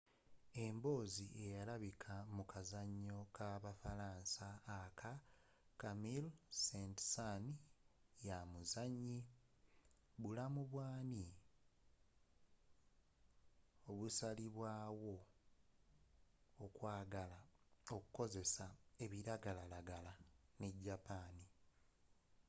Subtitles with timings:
[0.65, 4.47] emboozi eyalabikila mu kazanyo ka ba falansa
[4.81, 4.97] ak
[5.79, 6.31] camille
[6.65, 7.49] saint-saens
[8.27, 9.15] ya muzanyi
[10.21, 11.25] bulamu bwaani
[13.89, 15.15] obusalibwaawo
[16.65, 17.39] okwagala
[17.95, 18.67] okukozesa
[19.03, 20.13] ebiragalalagala
[20.59, 21.35] ne japan.